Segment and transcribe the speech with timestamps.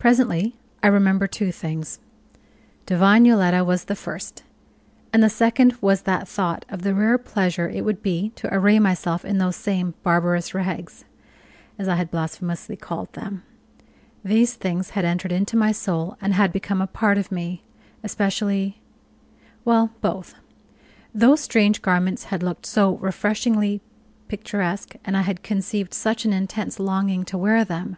[0.00, 2.00] Presently I remembered two things
[2.84, 4.42] divine Yoletta was the first;
[5.12, 8.80] and the second was that thought of the rare pleasure it would be to array
[8.80, 11.04] myself in those same "barbarous rags,"
[11.78, 13.44] as I had blasphemously called them.
[14.24, 17.62] These things had entered into my soul, and had become a part of me
[18.02, 18.80] especially
[19.64, 20.34] well, both.
[21.14, 23.80] Those strange garments had looked so refreshingly
[24.26, 27.96] picturesque, and I had conceived such an intense longing to wear them!